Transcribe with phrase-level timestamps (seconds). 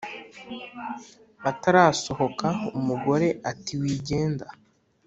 [1.49, 2.47] atarasohoka
[2.79, 4.45] umugore ati"wigenda